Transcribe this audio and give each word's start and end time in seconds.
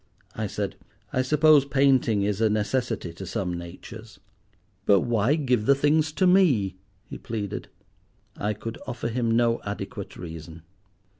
I 0.35 0.47
said, 0.47 0.77
"I 1.13 1.21
suppose 1.21 1.63
painting 1.63 2.23
is 2.23 2.41
a 2.41 2.49
necessity 2.49 3.13
to 3.13 3.25
some 3.27 3.53
natures." 3.55 4.19
"But 4.87 5.01
why 5.01 5.35
give 5.35 5.67
the 5.67 5.75
things 5.75 6.11
to 6.13 6.25
me?" 6.25 6.75
he 7.07 7.19
pleaded. 7.19 7.67
I 8.35 8.55
could 8.55 8.79
offer 8.87 9.09
him 9.09 9.29
no 9.29 9.61
adequate 9.63 10.15
reason. 10.17 10.63